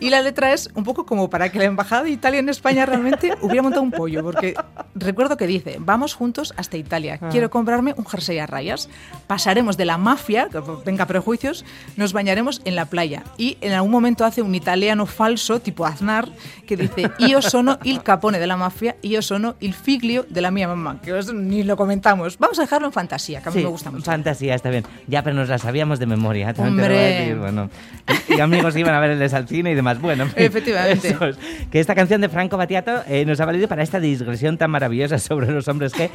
Y 0.00 0.10
la 0.10 0.20
letra 0.22 0.52
es 0.52 0.70
un 0.74 0.84
poco 0.84 1.06
como 1.06 1.30
para 1.30 1.50
que 1.50 1.58
la 1.58 1.64
embajada 1.64 2.02
de 2.04 2.10
Italia 2.10 2.40
en 2.40 2.48
España 2.48 2.86
realmente 2.86 3.34
hubiera 3.40 3.62
montado 3.62 3.82
un 3.82 3.90
pollo, 3.90 4.22
porque 4.22 4.54
recuerdo 4.94 5.36
que 5.36 5.46
dice: 5.46 5.76
Vamos 5.80 6.14
juntos 6.14 6.54
hasta 6.56 6.76
Italia, 6.76 7.18
quiero 7.30 7.50
comprarme 7.50 7.94
un 7.96 8.04
jersey 8.06 8.38
a 8.38 8.46
rayas, 8.46 8.88
pasaremos 9.26 9.76
de 9.76 9.84
la 9.84 9.98
mafia, 9.98 10.48
que 10.50 10.60
venga 10.84 11.06
prejuicios, 11.06 11.64
nos 11.96 12.12
bañaremos 12.12 12.60
en 12.64 12.74
la 12.76 12.86
playa. 12.86 13.24
Y 13.36 13.58
en 13.60 13.72
algún 13.72 13.90
momento 13.90 14.24
hace 14.24 14.42
un 14.42 14.54
italiano 14.54 15.06
falso, 15.06 15.60
tipo 15.60 15.86
Aznar, 15.86 16.28
que 16.66 16.76
dice: 16.76 17.10
Io 17.18 17.40
sono 17.42 17.78
il 17.84 18.02
capone 18.02 18.38
de 18.38 18.46
la 18.46 18.56
mafia, 18.56 18.96
io 19.02 19.22
sono 19.22 19.54
il 19.60 19.74
figlio 19.74 20.24
de 20.28 20.40
la 20.40 20.50
mia 20.50 20.68
mamá. 20.68 21.00
Que 21.02 21.18
eso 21.18 21.32
ni 21.32 21.62
lo 21.62 21.76
comentamos. 21.76 22.38
Vamos 22.38 22.58
a 22.58 22.62
dejarlo 22.62 22.86
en 22.86 22.92
fantasía, 22.92 23.40
que 23.42 23.48
a 23.48 23.52
mí 23.52 23.58
Sí, 23.58 23.64
me 23.64 23.70
gusta 23.70 23.90
mucho. 23.90 24.04
fantasía, 24.04 24.54
está 24.54 24.70
bien. 24.70 24.84
Ya, 25.06 25.22
pero 25.22 25.34
nos 25.36 25.48
la 25.48 25.58
sabíamos 25.58 25.98
de 25.98 26.06
memoria. 26.06 26.54
Hombre. 26.58 26.94
decir, 26.96 27.36
bueno. 27.36 27.70
Y, 28.28 28.34
y 28.34 28.40
amigos 28.40 28.73
iban 28.80 28.94
a 28.94 29.00
ver 29.00 29.12
el 29.12 29.18
de 29.18 29.28
Salcine 29.28 29.72
y 29.72 29.74
demás. 29.74 30.00
Bueno, 30.00 30.28
Efectivamente. 30.36 31.16
Que 31.70 31.80
esta 31.80 31.94
canción 31.94 32.20
de 32.20 32.28
Franco 32.28 32.56
Battiato 32.56 33.02
eh, 33.08 33.24
nos 33.24 33.40
ha 33.40 33.44
valido 33.44 33.68
para 33.68 33.82
esta 33.82 34.00
digresión 34.00 34.58
tan 34.58 34.70
maravillosa 34.70 35.18
sobre 35.18 35.50
los 35.50 35.68
hombres 35.68 35.92
que... 35.92 36.10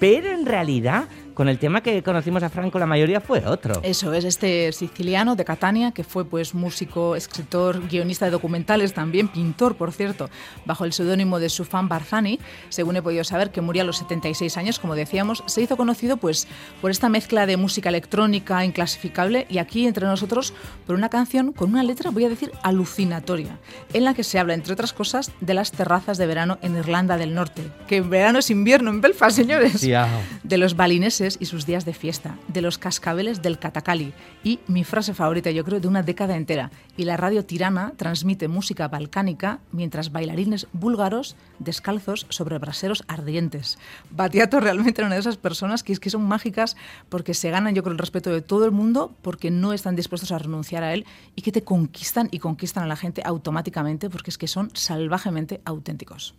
Pero 0.00 0.30
en 0.30 0.46
realidad 0.46 1.04
con 1.34 1.48
el 1.48 1.58
tema 1.58 1.82
que 1.82 2.02
conocimos 2.02 2.42
a 2.42 2.48
Franco, 2.48 2.78
la 2.78 2.86
mayoría 2.86 3.20
fue 3.20 3.44
otro. 3.44 3.80
Eso 3.82 4.12
es, 4.14 4.24
este 4.24 4.72
siciliano 4.72 5.34
de 5.34 5.44
Catania, 5.44 5.90
que 5.90 6.04
fue 6.04 6.24
pues 6.24 6.54
músico, 6.54 7.16
escritor, 7.16 7.88
guionista 7.88 8.24
de 8.24 8.30
documentales, 8.30 8.94
también 8.94 9.28
pintor, 9.28 9.76
por 9.76 9.92
cierto, 9.92 10.30
bajo 10.64 10.84
el 10.84 10.92
seudónimo 10.92 11.40
de 11.40 11.48
Sufan 11.48 11.88
Barzani, 11.88 12.38
según 12.68 12.96
he 12.96 13.02
podido 13.02 13.24
saber, 13.24 13.50
que 13.50 13.60
murió 13.60 13.82
a 13.82 13.84
los 13.84 13.98
76 13.98 14.56
años, 14.56 14.78
como 14.78 14.94
decíamos, 14.94 15.42
se 15.46 15.62
hizo 15.62 15.76
conocido 15.76 16.16
pues 16.16 16.46
por 16.80 16.90
esta 16.90 17.08
mezcla 17.08 17.46
de 17.46 17.56
música 17.56 17.88
electrónica 17.88 18.64
inclasificable 18.64 19.46
y 19.50 19.58
aquí 19.58 19.86
entre 19.86 20.06
nosotros 20.06 20.54
por 20.86 20.94
una 20.94 21.08
canción 21.08 21.52
con 21.52 21.70
una 21.70 21.82
letra, 21.82 22.10
voy 22.10 22.24
a 22.24 22.28
decir, 22.28 22.52
alucinatoria, 22.62 23.58
en 23.92 24.04
la 24.04 24.14
que 24.14 24.24
se 24.24 24.38
habla, 24.38 24.54
entre 24.54 24.72
otras 24.72 24.92
cosas, 24.92 25.32
de 25.40 25.54
las 25.54 25.72
terrazas 25.72 26.16
de 26.16 26.26
verano 26.26 26.58
en 26.62 26.76
Irlanda 26.76 27.16
del 27.16 27.34
Norte, 27.34 27.62
que 27.88 27.96
en 27.96 28.10
verano 28.10 28.38
es 28.38 28.50
invierno 28.50 28.90
en 28.90 29.00
Belfast, 29.00 29.36
señores, 29.36 29.80
de 29.80 30.58
los 30.58 30.76
balineses 30.76 31.23
y 31.40 31.46
sus 31.46 31.64
días 31.64 31.84
de 31.84 31.94
fiesta, 31.94 32.36
de 32.48 32.60
los 32.60 32.76
cascabeles 32.76 33.40
del 33.40 33.58
Catacali 33.58 34.12
y 34.42 34.60
mi 34.66 34.84
frase 34.84 35.14
favorita, 35.14 35.50
yo 35.50 35.64
creo, 35.64 35.80
de 35.80 35.88
una 35.88 36.02
década 36.02 36.36
entera. 36.36 36.70
Y 36.96 37.04
la 37.04 37.16
radio 37.16 37.44
tirana 37.44 37.94
transmite 37.96 38.46
música 38.46 38.88
balcánica 38.88 39.60
mientras 39.72 40.12
bailarines 40.12 40.66
búlgaros 40.72 41.36
descalzos 41.58 42.26
sobre 42.28 42.58
braseros 42.58 43.04
ardientes. 43.08 43.78
Batiato 44.10 44.60
realmente 44.60 45.00
era 45.00 45.06
una 45.06 45.14
de 45.14 45.20
esas 45.20 45.38
personas 45.38 45.82
que 45.82 45.94
es 45.94 46.00
que 46.00 46.10
son 46.10 46.24
mágicas 46.24 46.76
porque 47.08 47.32
se 47.32 47.50
ganan, 47.50 47.74
yo 47.74 47.82
creo, 47.82 47.92
el 47.92 47.98
respeto 47.98 48.30
de 48.30 48.42
todo 48.42 48.66
el 48.66 48.72
mundo 48.72 49.14
porque 49.22 49.50
no 49.50 49.72
están 49.72 49.96
dispuestos 49.96 50.30
a 50.32 50.38
renunciar 50.38 50.82
a 50.82 50.92
él 50.92 51.06
y 51.34 51.42
que 51.42 51.52
te 51.52 51.64
conquistan 51.64 52.28
y 52.30 52.38
conquistan 52.38 52.84
a 52.84 52.88
la 52.88 52.96
gente 52.96 53.22
automáticamente 53.24 54.10
porque 54.10 54.30
es 54.30 54.38
que 54.38 54.48
son 54.48 54.70
salvajemente 54.74 55.62
auténticos. 55.64 56.34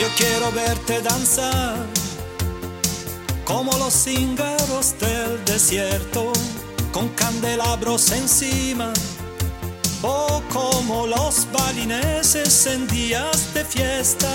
Yo 0.00 0.06
quiero 0.16 0.50
verte 0.52 1.02
danzar 1.02 1.76
como 3.44 3.70
los 3.76 3.92
cíngaros 3.92 4.98
del 4.98 5.44
desierto, 5.44 6.32
con 6.90 7.10
candelabros 7.10 8.10
encima, 8.10 8.94
o 10.00 10.40
como 10.50 11.06
los 11.06 11.46
balineses 11.52 12.66
en 12.66 12.86
días 12.88 13.52
de 13.52 13.62
fiesta 13.62 14.30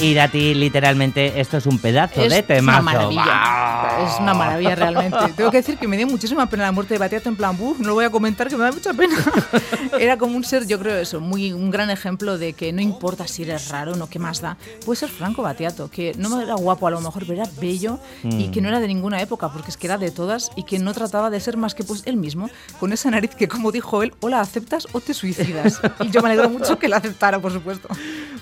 Irati, 0.00 0.54
literalmente, 0.54 1.40
esto 1.40 1.56
es 1.56 1.66
un 1.66 1.78
pedazo 1.78 2.20
de 2.20 2.42
temazo. 2.42 2.80
Una 2.80 2.92
maravilla. 2.92 4.06
Es 4.06 4.20
una 4.20 4.34
maravilla 4.34 4.74
realmente. 4.74 5.18
Tengo 5.36 5.50
que 5.50 5.56
decir 5.56 5.76
que 5.76 5.88
me 5.88 5.96
dio 5.96 6.06
muchísima 6.06 6.46
pena 6.46 6.64
la 6.64 6.72
muerte 6.72 6.94
de 6.94 6.98
Batiato 6.98 7.28
en 7.28 7.36
plan, 7.36 7.56
Buf, 7.56 7.80
no 7.80 7.88
lo 7.88 7.94
voy 7.94 8.04
a 8.04 8.10
comentar, 8.10 8.48
que 8.48 8.56
me 8.56 8.64
da 8.64 8.72
mucha 8.72 8.94
pena. 8.94 9.16
Era 9.98 10.16
como 10.16 10.36
un 10.36 10.44
ser, 10.44 10.66
yo 10.66 10.78
creo 10.78 10.96
eso, 10.96 11.20
muy 11.20 11.52
un 11.52 11.70
gran 11.70 11.90
ejemplo 11.90 12.38
de 12.38 12.52
que 12.52 12.72
no 12.72 12.80
importa 12.80 13.26
si 13.26 13.42
eres 13.42 13.68
raro, 13.68 13.96
no, 13.96 14.08
qué 14.08 14.18
más 14.18 14.40
da. 14.40 14.56
Puede 14.84 15.00
ser 15.00 15.08
Franco 15.08 15.42
Batiato, 15.42 15.90
que 15.90 16.14
no 16.16 16.40
era 16.40 16.54
guapo 16.54 16.86
a 16.86 16.90
lo 16.90 17.00
mejor, 17.00 17.24
pero 17.26 17.42
era 17.42 17.50
bello 17.60 17.98
y 18.22 18.48
que 18.48 18.60
no 18.60 18.68
era 18.68 18.80
de 18.80 18.86
ninguna 18.86 19.20
época, 19.20 19.50
porque 19.50 19.70
es 19.70 19.76
que 19.76 19.86
era 19.86 19.98
de 19.98 20.10
todas 20.10 20.50
y 20.56 20.62
que 20.62 20.78
no 20.78 20.94
trataba 20.94 21.30
de 21.30 21.40
ser 21.40 21.56
más 21.56 21.74
que 21.74 21.82
pues 21.82 22.02
él 22.06 22.16
mismo, 22.16 22.48
con 22.78 22.92
esa 22.92 23.10
nariz 23.10 23.34
que, 23.34 23.48
como 23.48 23.72
dijo 23.72 24.02
él, 24.02 24.14
o 24.20 24.28
la 24.28 24.40
aceptas 24.40 24.86
o 24.92 25.00
te 25.00 25.14
suicidas. 25.14 25.80
Y 26.00 26.10
yo 26.10 26.22
me 26.22 26.28
alegro 26.28 26.48
mucho 26.48 26.78
que 26.78 26.86
la 26.86 26.98
aceptara, 26.98 27.40
por 27.40 27.52
supuesto. 27.52 27.88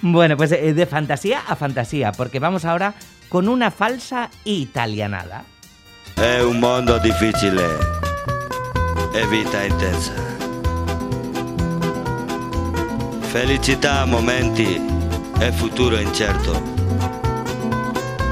Bueno, 0.02 0.36
pues 0.36 0.52
eh, 0.52 0.74
de 0.74 0.86
fantasía 0.86 1.40
a 1.46 1.56
fantasía, 1.56 2.12
porque 2.12 2.38
vamos 2.38 2.64
ahora 2.64 2.94
con 3.28 3.48
una 3.48 3.70
falsa 3.70 4.30
italianada. 4.44 5.44
È 6.16 6.40
un 6.40 6.58
mondo 6.58 6.98
difficile 6.98 7.64
e 9.12 9.26
vita 9.26 9.62
intensa. 9.62 10.14
Felicità 13.20 14.06
momenti 14.06 14.80
e 15.38 15.52
futuro 15.52 15.98
incerto. 15.98 16.62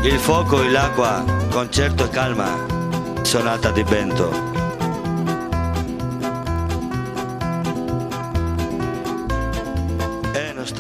Il 0.02 0.18
fuoco 0.18 0.62
e 0.62 0.71
l'acqua, 0.71 1.25
concerto 1.50 2.04
e 2.04 2.09
calma, 2.09 2.56
sonata 3.23 3.71
di 3.71 3.83
vento. 3.83 4.53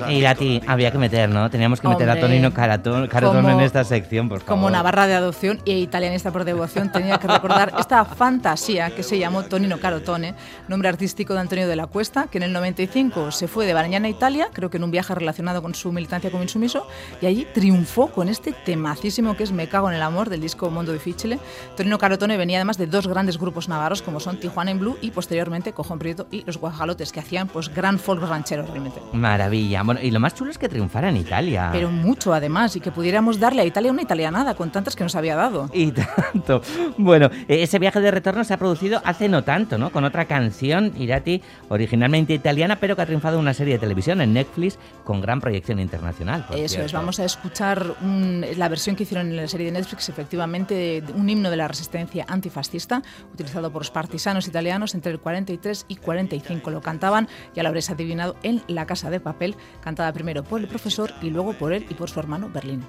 Y 0.08 0.24
a 0.24 0.34
ti 0.34 0.60
había 0.66 0.90
que 0.90 0.98
meter, 0.98 1.28
¿no? 1.28 1.50
Teníamos 1.50 1.80
que 1.80 1.88
meter 1.88 2.08
a 2.10 2.18
Tonino 2.18 2.52
Caratón, 2.52 3.08
en 3.48 3.60
esta 3.60 3.84
sección, 3.84 4.28
por 4.28 4.40
favor. 4.40 4.54
Como 4.54 4.70
Navarra 4.70 5.06
de 5.06 5.14
adopción 5.14 5.60
y 5.64 5.72
italianista 5.74 6.32
por 6.32 6.44
devoción, 6.44 6.90
tenía 6.92 7.18
que 7.18 7.26
recordar 7.26 7.72
esta 7.78 8.04
fantasía 8.04 8.90
que 8.94 9.02
se 9.02 9.18
llamó 9.18 9.44
Tonino 9.44 9.78
Carotone, 9.78 10.34
nombre 10.68 10.88
artístico 10.88 11.34
de 11.34 11.40
Antonio 11.40 11.68
de 11.68 11.76
la 11.76 11.86
Cuesta, 11.86 12.26
que 12.30 12.38
en 12.38 12.44
el 12.44 12.52
95 12.52 13.30
se 13.30 13.48
fue 13.48 13.66
de 13.66 13.74
Barañana 13.74 14.06
a 14.06 14.10
Italia, 14.10 14.48
creo 14.52 14.70
que 14.70 14.76
en 14.76 14.84
un 14.84 14.90
viaje 14.90 15.14
relacionado 15.14 15.62
con 15.62 15.74
su 15.74 15.92
militancia 15.92 16.30
como 16.30 16.42
insumiso, 16.42 16.86
y 17.20 17.26
allí 17.26 17.46
triunfó 17.52 18.08
con 18.08 18.28
este 18.28 18.52
temacísimo 18.52 19.36
que 19.36 19.44
es 19.44 19.52
Me 19.52 19.68
cago 19.68 19.88
en 19.88 19.96
el 19.96 20.02
amor 20.02 20.30
del 20.30 20.40
disco 20.40 20.70
Mondo 20.70 20.92
Difficile. 20.92 21.38
Tonino 21.76 21.98
Carotone 21.98 22.36
venía 22.36 22.58
además 22.58 22.78
de 22.78 22.86
dos 22.86 23.06
grandes 23.06 23.38
grupos 23.38 23.68
navarros 23.68 24.02
como 24.02 24.20
son 24.20 24.38
Tijuana 24.38 24.70
en 24.70 24.78
Blue 24.78 24.98
y 25.00 25.10
posteriormente 25.10 25.72
Cojón 25.72 25.98
Prieto 25.98 26.26
y 26.30 26.44
Los 26.44 26.58
Guajalotes, 26.58 27.12
que 27.12 27.20
hacían 27.20 27.48
pues 27.48 27.72
gran 27.74 27.98
folk 27.98 28.22
ranchero 28.22 28.64
realmente. 28.66 29.00
Maravilla 29.12 29.84
y 30.02 30.10
lo 30.10 30.20
más 30.20 30.34
chulo 30.34 30.50
es 30.50 30.58
que 30.58 30.68
triunfara 30.68 31.08
en 31.08 31.16
Italia. 31.16 31.70
Pero 31.72 31.90
mucho 31.90 32.32
además, 32.34 32.76
y 32.76 32.80
que 32.80 32.90
pudiéramos 32.90 33.38
darle 33.38 33.62
a 33.62 33.64
Italia 33.64 33.90
una 33.90 34.02
italianada 34.02 34.54
con 34.54 34.70
tantas 34.70 34.96
que 34.96 35.04
nos 35.04 35.14
había 35.16 35.36
dado. 35.36 35.70
Y 35.72 35.92
tanto. 36.32 36.62
Bueno, 36.98 37.30
e-, 37.48 37.62
ese 37.62 37.78
viaje 37.78 38.00
de 38.00 38.10
retorno 38.10 38.44
se 38.44 38.54
ha 38.54 38.58
producido 38.58 39.00
hace 39.04 39.28
no 39.28 39.44
tanto, 39.44 39.78
¿no? 39.78 39.90
Con 39.90 40.04
otra 40.04 40.26
canción, 40.26 40.92
Irati, 40.98 41.42
originalmente 41.68 42.34
italiana, 42.34 42.76
pero 42.76 42.96
que 42.96 43.02
ha 43.02 43.06
triunfado 43.06 43.36
en 43.36 43.42
una 43.42 43.54
serie 43.54 43.74
de 43.74 43.80
televisión 43.80 44.20
en 44.20 44.32
Netflix 44.32 44.78
con 45.04 45.20
gran 45.20 45.40
proyección 45.40 45.80
internacional. 45.80 46.46
Eso 46.54 46.82
es, 46.82 46.92
vamos 46.92 47.20
a 47.20 47.24
escuchar 47.24 47.94
la 48.02 48.68
versión 48.68 48.96
que 48.96 49.04
hicieron 49.04 49.28
en 49.28 49.36
la 49.36 49.48
serie 49.48 49.66
de 49.66 49.72
Netflix, 49.72 50.08
efectivamente, 50.08 51.02
un 51.14 51.28
himno 51.28 51.50
de 51.50 51.56
la 51.56 51.68
resistencia 51.68 52.24
antifascista, 52.28 53.02
utilizado 53.32 53.70
por 53.70 53.82
los 53.82 53.90
partisanos 53.90 54.46
italianos 54.48 54.94
entre 54.94 55.12
el 55.12 55.18
43 55.18 55.86
y 55.88 55.96
45. 55.96 56.70
Lo 56.70 56.80
cantaban, 56.80 57.28
ya 57.54 57.62
lo 57.62 57.68
habréis 57.68 57.90
adivinado, 57.90 58.36
en 58.42 58.62
La 58.68 58.86
Casa 58.86 59.10
de 59.10 59.20
Papel, 59.20 59.56
cantada 59.84 60.10
primero 60.14 60.42
por 60.42 60.60
el 60.60 60.66
profesor 60.66 61.12
y 61.20 61.28
luego 61.28 61.52
por 61.52 61.74
él 61.74 61.86
y 61.90 61.94
por 61.94 62.08
su 62.08 62.18
hermano 62.18 62.48
Berlín. 62.48 62.82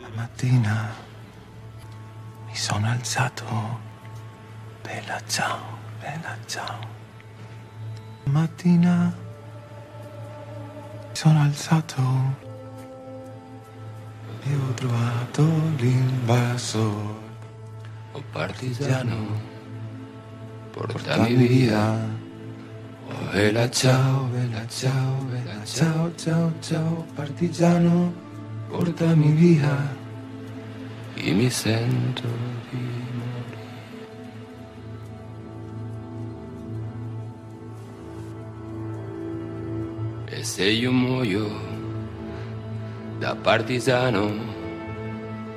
La 0.00 0.08
mattina 0.16 0.90
mi 2.46 2.56
sono 2.56 2.88
alzato, 2.88 3.44
bella 4.82 5.20
ciao, 5.28 5.58
bella 6.00 6.38
ciao. 6.46 6.80
La 8.24 8.32
mattina 8.32 9.12
mi 11.10 11.14
sono 11.14 11.42
alzato 11.42 12.02
e 14.46 14.54
ho 14.54 14.74
trovato 14.74 15.44
l'invasor. 15.76 17.26
Oh 18.12 18.22
partigiano, 18.32 19.26
porta 20.72 21.18
mi 21.18 21.34
via. 21.34 22.17
Vela 23.32 23.68
ciao, 23.68 24.26
vela 24.32 24.66
ciao, 24.68 25.26
vela 25.30 25.62
ciao, 25.64 26.10
ciao, 26.16 26.50
ciao, 26.62 27.06
partigiano, 27.14 28.12
portami 28.70 29.32
via, 29.32 29.94
e 31.14 31.32
mi 31.32 31.50
sento 31.50 32.26
di 32.70 32.78
morire. 33.18 33.66
E 40.26 40.42
se 40.42 40.64
io 40.64 40.90
muoio 40.90 41.50
da 43.18 43.36
partigiano, 43.36 44.32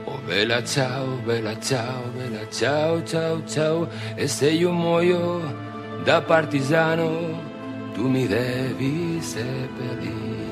oh 0.04 0.20
vela 0.26 0.62
ciao, 0.64 1.22
vela 1.24 1.58
ciao, 1.60 2.12
vela 2.14 2.46
ciao, 2.50 3.02
ciao, 3.06 3.42
ciao, 3.46 3.88
e 4.16 4.28
se 4.28 4.50
io 4.52 4.72
muoio 4.74 5.40
da 6.04 6.22
partigiano 6.22 7.50
tu 7.94 8.08
mi 8.08 8.28
devi 8.28 9.22
seppellire. 9.22 10.51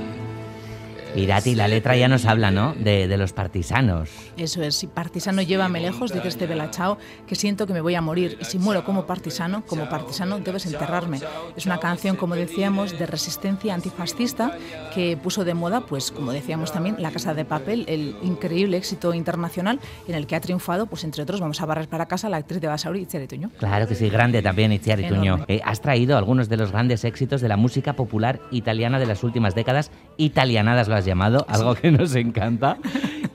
Irati, 1.16 1.56
la 1.56 1.68
letra 1.68 1.96
ya 1.96 2.08
nos 2.08 2.26
habla, 2.26 2.52
¿no? 2.52 2.74
De, 2.76 3.08
de, 3.08 3.18
los 3.18 3.34
partisanos. 3.34 4.10
Eso 4.38 4.62
es, 4.62 4.76
si 4.76 4.88
partisano 4.88 5.42
llévame 5.42 5.80
lejos, 5.80 6.12
que 6.12 6.28
este 6.28 6.48
Belachao, 6.48 6.98
que 7.28 7.36
siento 7.36 7.66
que 7.68 7.74
me 7.74 7.82
voy 7.82 7.96
a 7.96 8.02
morir. 8.02 8.38
Y 8.42 8.46
si 8.46 8.60
muero 8.60 8.84
como 8.84 9.06
partisano, 9.06 9.64
como 9.66 9.90
partisano 9.90 10.40
debes 10.40 10.66
enterrarme. 10.66 11.20
Es 11.56 11.66
una 11.66 11.80
canción, 11.80 12.16
como 12.16 12.36
decíamos, 12.36 12.98
de 12.98 13.06
resistencia 13.06 13.74
antifascista 13.74 14.58
que 14.94 15.18
puso 15.18 15.44
de 15.46 15.54
moda, 15.54 15.82
pues 15.82 16.12
como 16.12 16.32
decíamos 16.32 16.72
también, 16.72 16.96
La 17.00 17.12
Casa 17.12 17.34
de 17.34 17.46
Papel, 17.46 17.86
el 17.88 18.16
increíble 18.22 18.78
éxito 18.78 19.14
internacional 19.14 19.80
en 20.08 20.16
el 20.16 20.28
que 20.28 20.36
ha 20.36 20.42
triunfado, 20.42 20.88
pues 20.88 21.04
entre 21.04 21.24
otros, 21.24 21.40
vamos 21.40 21.62
a 21.62 21.66
barrer 21.66 21.88
para 21.88 22.08
casa 22.08 22.30
la 22.30 22.38
actriz 22.38 22.62
de 22.62 22.68
Basauri, 22.68 23.02
Itziar 23.02 23.24
Ituño. 23.24 23.52
Claro 23.58 23.88
que 23.88 23.96
sí, 23.96 24.10
grande 24.10 24.42
también 24.42 24.72
Itziar 24.72 25.00
Ituño. 25.00 25.46
Eh, 25.48 25.62
has 25.64 25.82
traído 25.82 26.18
algunos 26.18 26.50
de 26.50 26.58
los 26.58 26.72
grandes 26.72 27.04
éxitos 27.04 27.42
de 27.42 27.48
la 27.48 27.58
música 27.58 27.94
popular 27.94 28.40
italiana 28.52 29.00
de 29.00 29.06
las 29.06 29.24
últimas 29.24 29.56
décadas, 29.56 29.92
italianadas 30.18 30.88
lo 30.88 30.96
has 31.00 31.06
llamado, 31.06 31.46
algo 31.50 31.76
que 31.76 31.92
nos 31.92 32.16
encanta. 32.16 32.78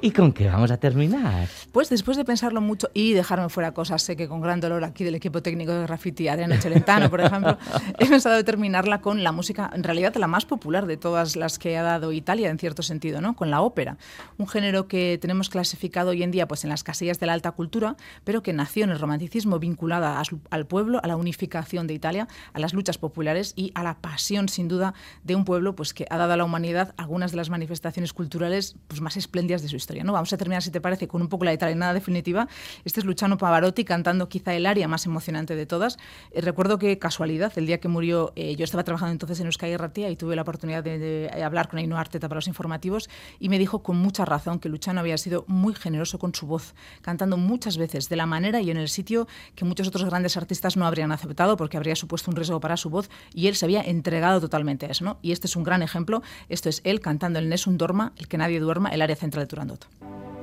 ¿Y 0.04 0.10
con 0.10 0.34
qué 0.34 0.48
vamos 0.48 0.70
a 0.70 0.76
terminar? 0.76 1.48
Pues 1.72 1.88
después 1.88 2.18
de 2.18 2.26
pensarlo 2.26 2.60
mucho 2.60 2.90
y 2.92 3.14
dejarme 3.14 3.48
fuera 3.48 3.72
cosas, 3.72 4.02
sé 4.02 4.16
que 4.16 4.28
con 4.28 4.42
gran 4.42 4.60
dolor 4.60 4.84
aquí 4.84 5.02
del 5.02 5.14
equipo 5.14 5.40
técnico 5.40 5.72
de 5.72 5.84
graffiti, 5.84 6.28
Adriano 6.28 6.56
Celentano, 6.56 7.08
por 7.08 7.22
ejemplo, 7.22 7.56
he 7.98 8.04
pensado 8.04 8.44
terminarla 8.44 9.00
con 9.00 9.24
la 9.24 9.32
música, 9.32 9.70
en 9.74 9.82
realidad 9.82 10.14
la 10.16 10.26
más 10.26 10.44
popular 10.44 10.84
de 10.84 10.98
todas 10.98 11.36
las 11.36 11.58
que 11.58 11.78
ha 11.78 11.82
dado 11.82 12.12
Italia, 12.12 12.50
en 12.50 12.58
cierto 12.58 12.82
sentido, 12.82 13.22
¿no? 13.22 13.34
Con 13.34 13.50
la 13.50 13.62
ópera. 13.62 13.96
Un 14.36 14.46
género 14.46 14.88
que 14.88 15.16
tenemos 15.22 15.48
clasificado 15.48 16.10
hoy 16.10 16.22
en 16.22 16.30
día 16.32 16.46
pues, 16.46 16.64
en 16.64 16.68
las 16.68 16.84
casillas 16.84 17.18
de 17.18 17.24
la 17.24 17.32
alta 17.32 17.52
cultura, 17.52 17.96
pero 18.24 18.42
que 18.42 18.52
nació 18.52 18.84
en 18.84 18.90
el 18.90 18.98
romanticismo 19.00 19.58
vinculada 19.58 20.20
a 20.20 20.24
su- 20.26 20.38
al 20.50 20.66
pueblo, 20.66 21.00
a 21.02 21.06
la 21.08 21.16
unificación 21.16 21.86
de 21.86 21.94
Italia, 21.94 22.28
a 22.52 22.58
las 22.60 22.74
luchas 22.74 22.98
populares 22.98 23.54
y 23.56 23.72
a 23.74 23.82
la 23.82 23.94
pasión, 23.94 24.50
sin 24.50 24.68
duda, 24.68 24.92
de 25.22 25.34
un 25.34 25.46
pueblo 25.46 25.74
pues, 25.74 25.94
que 25.94 26.06
ha 26.10 26.18
dado 26.18 26.34
a 26.34 26.36
la 26.36 26.44
humanidad 26.44 26.92
algunas 26.98 27.30
de 27.30 27.38
las 27.38 27.48
manifestaciones 27.48 28.12
culturales 28.12 28.76
pues, 28.86 29.00
más 29.00 29.16
espléndidas 29.16 29.62
de 29.62 29.68
su 29.68 29.76
historia. 29.76 29.93
¿No? 30.02 30.12
Vamos 30.12 30.32
a 30.32 30.36
terminar, 30.36 30.62
si 30.62 30.70
te 30.70 30.80
parece, 30.80 31.06
con 31.06 31.22
un 31.22 31.28
poco 31.28 31.44
la 31.44 31.52
italianada 31.52 31.94
definitiva. 31.94 32.48
Este 32.84 33.00
es 33.00 33.06
Luciano 33.06 33.38
Pavarotti 33.38 33.84
cantando 33.84 34.28
quizá 34.28 34.54
el 34.54 34.66
aria 34.66 34.88
más 34.88 35.06
emocionante 35.06 35.54
de 35.54 35.66
todas. 35.66 35.98
Eh, 36.32 36.40
recuerdo 36.40 36.78
que, 36.78 36.98
casualidad, 36.98 37.52
el 37.56 37.66
día 37.66 37.78
que 37.78 37.88
murió, 37.88 38.32
eh, 38.34 38.56
yo 38.56 38.64
estaba 38.64 38.82
trabajando 38.82 39.12
entonces 39.12 39.38
en 39.40 39.46
Euskadi 39.46 39.76
Ratia 39.76 40.10
y 40.10 40.16
tuve 40.16 40.34
la 40.34 40.42
oportunidad 40.42 40.82
de, 40.82 40.98
de 40.98 41.42
hablar 41.42 41.68
con 41.68 41.78
Ainhoa 41.78 42.00
Arteta 42.00 42.28
para 42.28 42.38
los 42.38 42.48
informativos 42.48 43.08
y 43.38 43.48
me 43.48 43.58
dijo 43.58 43.82
con 43.82 43.96
mucha 43.96 44.24
razón 44.24 44.58
que 44.58 44.68
Luciano 44.68 45.00
había 45.00 45.18
sido 45.18 45.44
muy 45.46 45.74
generoso 45.74 46.18
con 46.18 46.34
su 46.34 46.46
voz, 46.46 46.74
cantando 47.02 47.36
muchas 47.36 47.76
veces 47.76 48.08
de 48.08 48.16
la 48.16 48.26
manera 48.26 48.60
y 48.60 48.70
en 48.70 48.78
el 48.78 48.88
sitio 48.88 49.28
que 49.54 49.64
muchos 49.64 49.88
otros 49.88 50.04
grandes 50.04 50.36
artistas 50.36 50.76
no 50.76 50.86
habrían 50.86 51.12
aceptado 51.12 51.56
porque 51.56 51.76
habría 51.76 51.96
supuesto 51.96 52.30
un 52.30 52.36
riesgo 52.36 52.60
para 52.60 52.76
su 52.76 52.90
voz 52.90 53.10
y 53.32 53.46
él 53.48 53.56
se 53.56 53.66
había 53.66 53.82
entregado 53.82 54.40
totalmente 54.40 54.86
a 54.86 54.90
eso. 54.90 55.04
¿no? 55.04 55.18
Y 55.22 55.32
este 55.32 55.46
es 55.46 55.56
un 55.56 55.64
gran 55.64 55.82
ejemplo. 55.82 56.22
Esto 56.48 56.68
es 56.68 56.80
él 56.84 57.00
cantando 57.00 57.38
el 57.38 57.48
Nessun 57.48 57.78
Dorma, 57.78 58.12
el 58.16 58.28
que 58.28 58.38
nadie 58.38 58.60
duerma, 58.60 58.90
el 58.90 59.02
área 59.02 59.16
central 59.16 59.44
de 59.44 59.48
Turandot. 59.48 59.83
podkast. 59.84 60.33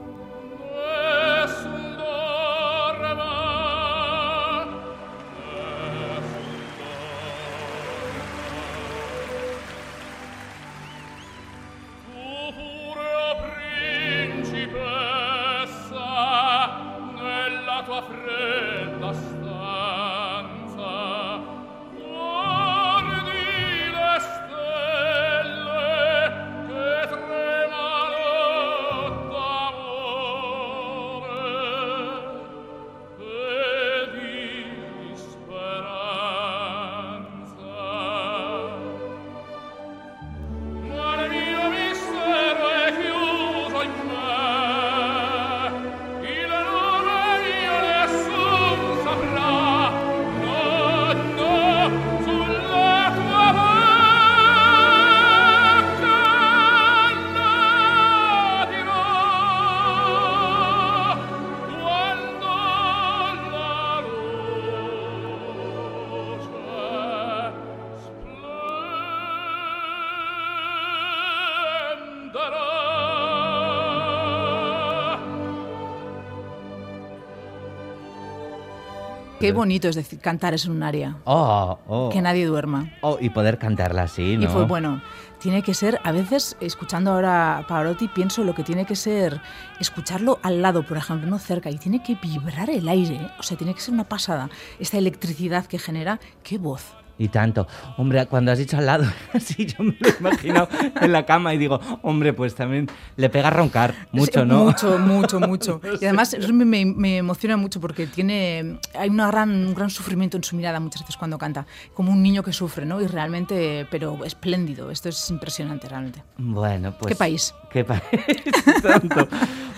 Qué 79.41 79.51
bonito 79.53 79.89
es 79.89 79.95
decir, 79.95 80.19
cantar 80.19 80.53
es 80.53 80.65
en 80.65 80.71
un 80.71 80.83
área. 80.83 81.17
Oh, 81.23 81.79
oh. 81.87 82.09
Que 82.09 82.21
nadie 82.21 82.45
duerma. 82.45 82.93
Oh, 83.01 83.17
y 83.19 83.31
poder 83.31 83.57
cantarla 83.57 84.03
así, 84.03 84.37
¿no? 84.37 84.43
Y 84.43 84.47
fue 84.47 84.65
bueno. 84.65 85.01
Tiene 85.39 85.63
que 85.63 85.73
ser, 85.73 85.99
a 86.03 86.11
veces, 86.11 86.55
escuchando 86.61 87.11
ahora 87.11 87.57
a 87.57 87.65
Pavarotti, 87.65 88.07
pienso 88.07 88.43
lo 88.43 88.53
que 88.53 88.63
tiene 88.63 88.85
que 88.85 88.95
ser 88.95 89.41
escucharlo 89.79 90.37
al 90.43 90.61
lado, 90.61 90.83
por 90.83 90.97
ejemplo, 90.97 91.27
no 91.27 91.39
cerca, 91.39 91.71
y 91.71 91.79
tiene 91.79 92.03
que 92.03 92.15
vibrar 92.21 92.69
el 92.69 92.87
aire. 92.87 93.15
¿eh? 93.15 93.31
O 93.39 93.43
sea, 93.43 93.57
tiene 93.57 93.73
que 93.73 93.81
ser 93.81 93.95
una 93.95 94.03
pasada. 94.03 94.51
Esta 94.77 94.99
electricidad 94.99 95.65
que 95.65 95.79
genera, 95.79 96.19
qué 96.43 96.59
voz. 96.59 97.00
Y 97.21 97.27
tanto. 97.27 97.67
Hombre, 97.97 98.25
cuando 98.25 98.51
has 98.51 98.57
dicho 98.57 98.77
al 98.77 98.87
lado, 98.87 99.03
sí, 99.39 99.67
yo 99.67 99.83
me 99.83 99.95
lo 99.99 100.09
he 100.09 100.15
imaginado 100.19 100.67
en 100.99 101.11
la 101.11 101.23
cama 101.23 101.53
y 101.53 101.59
digo, 101.59 101.79
hombre, 102.01 102.33
pues 102.33 102.55
también 102.55 102.89
le 103.15 103.29
pega 103.29 103.49
a 103.49 103.51
roncar 103.51 103.93
mucho, 104.11 104.41
Sí, 104.41 104.47
¿no? 104.47 104.63
Mucho, 104.65 104.97
mucho, 104.97 105.39
mucho. 105.39 105.81
Y 106.01 106.05
además 106.05 106.35
me, 106.51 106.83
me- 106.85 107.17
emociona 107.17 107.57
mucho 107.57 107.79
porque 107.79 108.07
tiene, 108.07 108.79
hay 108.97 109.09
una 109.09 109.27
gran, 109.27 109.51
un 109.51 109.75
gran 109.75 109.91
sufrimiento 109.91 110.35
en 110.37 110.43
su 110.43 110.55
mirada 110.55 110.79
muchas 110.79 111.03
veces 111.03 111.15
cuando 111.15 111.37
canta, 111.37 111.67
como 111.93 112.11
un 112.11 112.23
niño 112.23 112.41
que 112.41 112.53
sufre, 112.53 112.87
¿no? 112.87 112.99
Y 113.01 113.05
realmente, 113.05 113.85
pero 113.91 114.25
espléndido. 114.25 114.89
Esto 114.89 115.09
es 115.09 115.29
impresionante 115.29 115.87
realmente. 115.87 116.23
Bueno, 116.39 116.95
pues... 116.97 117.09
¿Qué 117.13 117.15
país? 117.15 117.53
¿Qué 117.69 117.83
país? 117.85 118.01
tanto. 118.81 119.27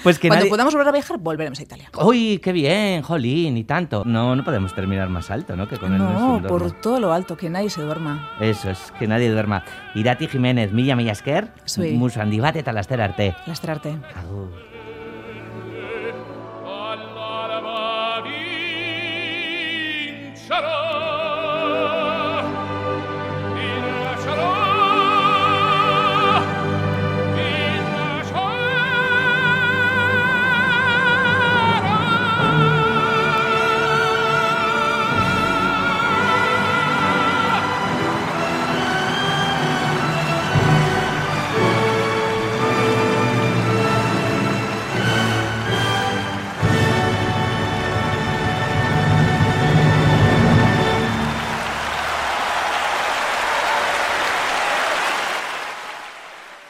Pues 0.01 0.19
que 0.19 0.27
Cuando 0.27 0.43
nadie... 0.43 0.49
podamos 0.49 0.73
volver 0.73 0.87
a 0.89 0.91
viajar, 0.91 1.17
volveremos 1.17 1.59
a 1.59 1.63
Italia. 1.63 1.89
¡Uy, 2.01 2.39
qué 2.43 2.51
bien, 2.51 3.01
jolín! 3.03 3.55
Y 3.57 3.63
tanto. 3.63 4.03
No, 4.05 4.35
no 4.35 4.43
podemos 4.43 4.73
terminar 4.75 5.07
más 5.09 5.31
alto, 5.31 5.55
¿no? 5.55 5.67
Que 5.67 5.77
con 5.77 5.93
el 5.93 5.99
No, 5.99 6.41
por 6.47 6.71
todo 6.81 6.99
lo 6.99 7.13
alto, 7.13 7.32
que 7.37 7.49
nadie 7.49 7.69
se 7.69 7.81
duerma. 7.81 8.29
Eso 8.39 8.69
es, 8.71 8.91
que 8.99 9.07
nadie 9.07 9.29
duerma. 9.31 9.63
Irati 9.95 10.27
Jiménez, 10.27 10.71
mila 10.71 10.95
mila 10.95 11.11
esker, 11.11 11.51
Zuei. 11.67 11.93
musu 11.97 12.19
handi 12.21 12.39
bat 12.39 12.55
eta 12.55 12.73
laster 12.73 13.01
arte. 13.01 13.35
Lastrarte. 13.47 13.97
Agur. 14.15 14.72